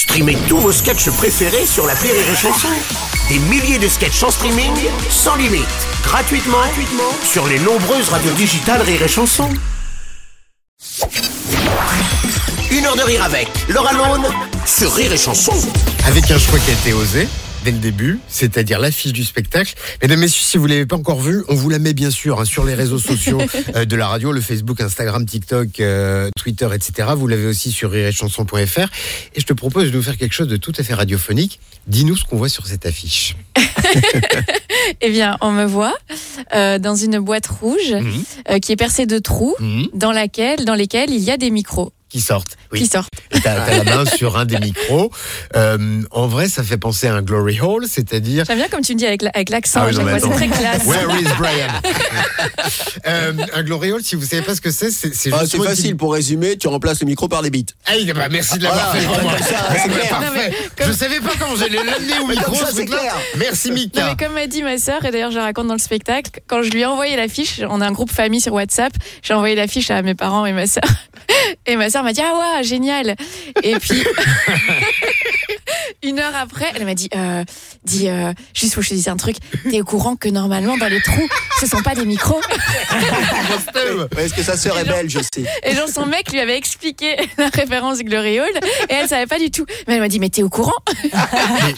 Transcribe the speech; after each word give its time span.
Streamez 0.00 0.38
tous 0.48 0.56
vos 0.56 0.72
sketchs 0.72 1.10
préférés 1.10 1.66
sur 1.66 1.86
la 1.86 1.92
Rire 1.92 2.14
et 2.14 2.34
Chanson. 2.34 2.68
Des 3.28 3.38
milliers 3.38 3.78
de 3.78 3.86
sketchs 3.86 4.22
en 4.22 4.30
streaming, 4.30 4.72
sans 5.10 5.36
limite, 5.36 5.66
gratuitement, 6.02 6.56
gratuitement 6.56 7.12
sur 7.22 7.46
les 7.46 7.58
nombreuses 7.58 8.08
radios 8.08 8.32
digitales 8.32 8.80
Rire 8.80 9.02
et 9.02 9.08
Chanson. 9.08 9.50
Une 12.70 12.86
heure 12.86 12.96
de 12.96 13.02
rire 13.02 13.22
avec 13.22 13.50
Laura 13.68 13.92
Lone 13.92 14.24
sur 14.64 14.90
Rire 14.94 15.12
et 15.12 15.18
Chanson. 15.18 15.52
avec 16.06 16.30
un 16.30 16.38
choix 16.38 16.58
qui 16.60 16.70
a 16.70 16.72
été 16.72 16.94
osé 16.94 17.28
dès 17.64 17.70
le 17.72 17.78
début, 17.78 18.18
c'est-à-dire 18.28 18.78
l'affiche 18.78 19.12
du 19.12 19.24
spectacle. 19.24 19.74
Mesdames, 20.02 20.20
Messieurs, 20.20 20.42
si 20.44 20.56
vous 20.58 20.66
l'avez 20.66 20.86
pas 20.86 20.96
encore 20.96 21.20
vu, 21.20 21.42
on 21.48 21.54
vous 21.54 21.68
la 21.70 21.78
met 21.78 21.92
bien 21.92 22.10
sûr 22.10 22.40
hein, 22.40 22.44
sur 22.44 22.64
les 22.64 22.74
réseaux 22.74 22.98
sociaux 22.98 23.40
euh, 23.76 23.84
de 23.84 23.96
la 23.96 24.08
radio, 24.08 24.32
le 24.32 24.40
Facebook, 24.40 24.80
Instagram, 24.80 25.26
TikTok, 25.26 25.80
euh, 25.80 26.30
Twitter, 26.38 26.68
etc. 26.74 27.08
Vous 27.16 27.26
l'avez 27.26 27.46
aussi 27.46 27.72
sur 27.72 27.90
rirechanson.fr. 27.90 28.88
Et 29.34 29.40
je 29.40 29.46
te 29.46 29.52
propose 29.52 29.90
de 29.90 29.96
nous 29.96 30.02
faire 30.02 30.16
quelque 30.16 30.32
chose 30.34 30.48
de 30.48 30.56
tout 30.56 30.72
à 30.78 30.82
fait 30.82 30.94
radiophonique. 30.94 31.60
Dis-nous 31.86 32.16
ce 32.16 32.24
qu'on 32.24 32.36
voit 32.36 32.48
sur 32.48 32.66
cette 32.66 32.86
affiche. 32.86 33.36
Eh 35.02 35.10
bien, 35.10 35.36
on 35.40 35.50
me 35.52 35.64
voit 35.64 35.94
euh, 36.54 36.78
dans 36.78 36.94
une 36.96 37.18
boîte 37.18 37.46
rouge 37.46 37.92
Mhm. 37.92 38.60
qui 38.60 38.72
est 38.72 38.76
percée 38.76 39.06
de 39.06 39.18
trous 39.18 39.54
Mhm. 39.60 39.88
dans, 39.94 40.12
laquelle, 40.12 40.64
dans 40.64 40.74
lesquels 40.74 41.10
il 41.10 41.20
y 41.20 41.30
a 41.30 41.36
des 41.36 41.50
micros 41.50 41.92
Qui 42.10 42.20
sortent. 42.20 42.56
Oui. 42.72 42.80
qui 42.80 42.86
sortent. 42.88 43.08
T'as 43.30 43.38
t'as 43.64 43.84
la 43.84 43.84
main 43.84 44.04
sur 44.04 44.36
un 44.36 44.44
des 44.44 44.58
micros. 44.58 45.10
Euh, 45.54 46.02
en 46.10 46.26
vrai, 46.26 46.48
ça 46.48 46.62
fait 46.64 46.76
penser 46.76 47.06
à 47.06 47.14
un 47.14 47.22
glory 47.22 47.60
hole, 47.60 47.86
c'est-à-dire 47.88 48.44
J'aime 48.46 48.58
bien 48.58 48.68
comme 48.68 48.80
tu 48.82 48.94
me 48.94 48.98
dis 48.98 49.06
avec 49.06 49.22
la- 49.22 49.30
avec 49.32 49.48
l'accent, 49.48 49.82
Ah 49.84 49.86
oui, 49.88 49.94
c'est 50.20 50.28
très 50.30 50.48
classe. 50.48 50.84
Where 50.86 51.08
is 51.20 51.24
Brian? 51.38 51.68
Euh, 53.06 53.32
Un 53.54 53.62
glory 53.62 53.92
hole, 53.92 54.02
si 54.02 54.16
vous 54.16 54.24
savez 54.24 54.42
pas 54.42 54.54
ce 54.54 54.60
que 54.60 54.70
c'est, 54.70 54.90
c'est 54.90 55.14
c'est 55.14 55.30
Ah, 55.32 55.44
c'est 55.48 55.58
facile 55.58 55.96
pour 55.96 56.12
résumer, 56.12 56.56
tu 56.56 56.68
remplaces 56.68 57.00
le 57.00 57.06
micro 57.06 57.28
par 57.28 57.42
les 57.42 57.50
bites. 57.50 57.74
Ah, 57.86 57.92
bah, 58.14 58.28
merci 58.30 58.58
de 58.58 58.64
l'avoir 58.64 58.92
fait 58.94 59.04
pour 59.06 59.22
moi. 59.22 59.32
comme 59.36 59.46
ça, 59.46 59.56
c'est 59.76 59.88
clair. 59.88 60.08
parfait. 60.10 60.26
Non, 60.26 60.32
mais 60.34 60.54
comme- 60.76 60.86
Je 60.88 60.92
savais 60.92 61.20
pas 61.20 61.30
comment 61.38 61.56
j'allais 61.56 61.82
l'amener 61.84 62.18
au 62.22 62.26
micro. 62.26 62.54
ça, 62.54 62.66
ce 62.72 62.82
clair. 62.82 63.14
Merci 63.38 63.68
Non, 63.68 63.74
Mika. 63.74 64.06
mais 64.16 64.24
comme 64.24 64.34
m'a 64.34 64.46
dit 64.46 64.62
ma 64.62 64.78
sœur, 64.78 65.04
et 65.04 65.10
d'ailleurs 65.10 65.30
je 65.30 65.38
raconte 65.38 65.68
dans 65.68 65.74
le 65.74 65.78
spectacle, 65.80 66.40
quand 66.48 66.62
je 66.62 66.70
lui 66.70 66.80
ai 66.80 66.86
envoyé 66.86 67.16
l'affiche, 67.16 67.60
on 67.68 67.80
a 67.80 67.86
un 67.86 67.92
groupe 67.92 68.10
famille 68.12 68.40
sur 68.40 68.52
WhatsApp, 68.52 68.92
j'ai 69.22 69.34
envoyé 69.34 69.54
l'affiche 69.54 69.90
à 69.90 70.02
mes 70.02 70.14
parents 70.14 70.44
et 70.46 70.52
ma 70.52 70.66
sœur. 70.66 70.82
Et 71.66 71.76
ma 71.76 71.90
sœur 71.90 72.02
m'a 72.02 72.12
dit 72.12 72.20
Ah 72.22 72.56
ouais, 72.56 72.64
génial 72.64 73.14
Et 73.62 73.76
puis, 73.76 74.02
une 76.02 76.18
heure 76.18 76.34
après, 76.34 76.66
elle 76.74 76.84
m'a 76.84 76.94
dit 76.94 77.08
euh, 77.14 77.44
dis, 77.84 78.08
euh, 78.08 78.32
Juste 78.54 78.74
faut 78.74 78.80
que 78.80 78.86
je 78.86 78.90
te 78.90 78.94
dise 78.94 79.08
un 79.08 79.16
truc, 79.16 79.36
t'es 79.70 79.80
au 79.80 79.84
courant 79.84 80.16
que 80.16 80.28
normalement 80.28 80.76
dans 80.78 80.88
les 80.88 81.00
trous, 81.00 81.28
ce 81.60 81.66
sont 81.66 81.82
pas 81.82 81.94
des 81.94 82.06
micros 82.06 82.40
Parce 84.14 84.32
que 84.32 84.42
sa 84.42 84.56
sœur 84.56 84.78
est 84.78 84.84
belge 84.84 85.16
aussi. 85.16 85.46
Et 85.62 85.74
genre 85.74 85.88
son 85.88 86.06
mec 86.06 86.32
lui 86.32 86.40
avait 86.40 86.56
expliqué 86.56 87.16
la 87.36 87.48
référence 87.48 87.98
Hall 88.00 88.50
et 88.88 88.94
elle 88.94 89.08
savait 89.08 89.26
pas 89.26 89.38
du 89.38 89.50
tout. 89.50 89.66
Mais 89.86 89.94
elle 89.94 90.00
m'a 90.00 90.08
dit 90.08 90.18
Mais 90.18 90.30
t'es 90.30 90.42
au 90.42 90.48
courant? 90.48 90.72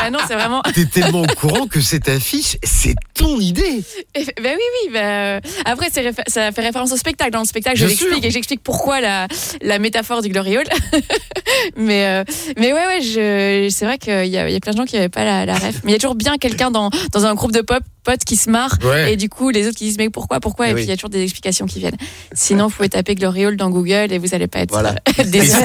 Ah 0.00 0.10
non, 0.10 0.18
c'est 0.26 0.34
vraiment. 0.34 0.62
T'es 0.74 0.86
tellement 0.86 1.22
au 1.22 1.26
courant 1.26 1.66
que 1.66 1.80
cette 1.80 2.08
affiche, 2.08 2.56
c'est 2.62 2.94
ton 3.14 3.38
idée. 3.40 3.82
Et- 4.14 4.24
Ben 4.42 4.54
oui, 4.56 4.62
oui. 4.86 4.90
ben, 4.92 5.04
euh, 5.04 5.40
après, 5.64 5.86
c'est 5.92 6.04
ça 6.28 6.52
fait 6.52 6.60
référence 6.62 6.92
au 6.92 6.96
spectacle. 6.96 7.30
Dans 7.30 7.40
le 7.40 7.46
spectacle, 7.46 7.78
je 7.78 7.86
l'explique 7.86 8.24
et 8.24 8.30
j'explique 8.30 8.62
pourquoi 8.62 9.00
la, 9.00 9.28
la 9.62 9.78
métaphore 9.78 10.20
du 10.22 10.28
Glory 10.28 10.58
Hall. 10.58 10.64
mais, 11.76 12.06
euh, 12.06 12.24
mais 12.58 12.72
ouais, 12.72 12.86
ouais, 12.86 13.00
je, 13.02 13.68
c'est 13.70 13.84
vrai 13.84 13.98
qu'il 13.98 14.26
y 14.26 14.30
y 14.30 14.38
a 14.38 14.60
plein 14.60 14.72
de 14.72 14.76
gens 14.76 14.84
qui 14.84 14.96
n'avaient 14.96 15.08
pas 15.08 15.24
la, 15.24 15.46
la 15.46 15.54
ref. 15.54 15.80
Mais 15.84 15.90
il 15.90 15.92
y 15.92 15.96
a 15.96 15.98
toujours 15.98 16.14
bien 16.14 16.36
quelqu'un 16.38 16.70
dans, 16.70 16.90
dans 17.12 17.24
un 17.26 17.34
groupe 17.34 17.52
de 17.52 17.60
pop 17.60 17.82
potes 18.04 18.24
qui 18.24 18.36
se 18.36 18.50
marre 18.50 18.76
Ouais. 18.84 19.14
et 19.14 19.16
du 19.16 19.30
coup 19.30 19.48
les 19.48 19.66
autres 19.66 19.78
qui 19.78 19.84
disent 19.84 19.96
mais 19.96 20.10
pourquoi 20.10 20.38
pourquoi? 20.38 20.66
Et, 20.66 20.70
Eh 20.72 20.74
puis 20.74 20.82
oui. 20.82 20.86
il 20.88 20.90
y 20.90 20.92
a 20.92 20.96
toujours 20.96 21.08
des 21.08 21.22
explications 21.22 21.64
qui 21.64 21.78
viennent 21.78 21.96
sinon 22.34 22.66
vous 22.66 22.74
pouvez 22.76 22.90
taper 22.90 23.14
Glory 23.14 23.46
Hall 23.46 23.56
dans 23.56 23.70
Google 23.70 24.08
et 24.12 24.18
vous 24.18 24.26
n'allez 24.26 24.46
pas 24.46 24.58
être 24.58 24.72
Voilà. 24.72 24.90
euh, 25.20 25.24
Et 25.32 25.40
c'est- 25.40 25.56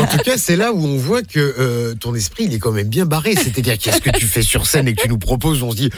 en 0.00 0.06
tout 0.06 0.16
cas, 0.24 0.38
c'est 0.38 0.56
là 0.56 0.72
où 0.72 0.82
on 0.82 0.96
voit 0.96 1.20
que 1.22 1.38
euh, 1.58 1.94
ton 1.94 2.14
esprit, 2.14 2.44
il 2.44 2.54
est 2.54 2.58
quand 2.58 2.72
même 2.72 2.88
bien 2.88 3.04
barré. 3.04 3.34
C'est-à-dire 3.34 3.76
qu'est-ce 3.76 4.00
que 4.00 4.08
tu 4.08 4.24
fais 4.24 4.40
sur 4.40 4.66
scène 4.66 4.88
et 4.88 4.94
que 4.94 5.02
tu 5.02 5.08
nous 5.10 5.18
proposes, 5.18 5.62
on 5.62 5.72
se 5.72 5.76
dit. 5.76 5.90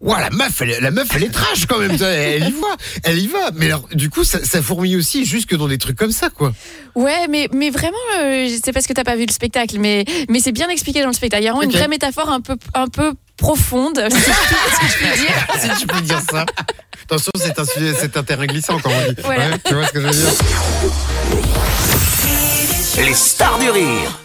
Ouah, 0.00 0.18
la 0.18 0.30
meuf, 0.30 0.62
elle, 0.62 0.78
la 0.80 0.90
meuf, 0.90 1.08
elle 1.14 1.24
est 1.24 1.30
trash 1.30 1.66
quand 1.66 1.78
même. 1.78 1.90
Elle 2.00 2.48
y 2.48 2.52
va, 2.52 2.76
elle 3.04 3.18
y 3.18 3.26
va. 3.26 3.50
Mais 3.54 3.66
alors, 3.66 3.86
du 3.92 4.08
coup, 4.08 4.24
ça, 4.24 4.42
ça 4.42 4.62
fourmille 4.62 4.96
aussi 4.96 5.26
jusque 5.26 5.54
dans 5.54 5.68
des 5.68 5.76
trucs 5.76 5.98
comme 5.98 6.10
ça, 6.12 6.30
quoi. 6.30 6.52
Ouais, 6.94 7.28
mais, 7.28 7.48
mais 7.52 7.68
vraiment, 7.68 7.98
euh, 8.18 8.48
c'est 8.64 8.72
parce 8.72 8.86
que 8.86 8.94
t'as 8.94 9.04
pas 9.04 9.16
vu 9.16 9.26
le 9.26 9.32
spectacle, 9.32 9.78
mais, 9.78 10.06
mais 10.30 10.40
c'est 10.40 10.52
bien 10.52 10.70
expliqué 10.70 11.02
dans 11.02 11.08
le 11.08 11.12
spectacle. 11.12 11.42
Il 11.42 11.46
y 11.46 11.48
a 11.48 11.52
vraiment 11.52 11.70
une 11.70 11.76
vraie 11.76 11.88
métaphore 11.88 12.30
un 12.30 12.40
peu, 12.40 12.56
un 12.72 12.86
peu 12.88 13.12
profonde, 13.36 14.02
si 14.10 14.16
je 14.16 14.96
puis- 14.96 15.20
dire. 15.20 15.46
si 15.76 15.80
tu 15.80 15.86
peux 15.86 16.00
dire 16.00 16.22
ça. 16.30 16.46
Attention, 17.04 17.32
c'est 17.34 17.58
un 17.58 17.64
sujet, 17.66 17.92
c'est 18.00 18.16
un 18.16 18.22
terrain 18.22 18.46
glissant, 18.46 18.78
comme 18.78 18.92
on 18.92 19.12
dit. 19.12 19.16
Voilà. 19.22 19.50
Ouais, 19.50 19.58
tu 19.62 19.74
vois 19.74 19.86
ce 19.86 19.92
que 19.92 20.00
je 20.00 20.06
veux 20.06 20.12
dire 20.12 20.32
Les 23.04 23.14
stars 23.14 23.58
du 23.58 23.68
rire 23.68 24.18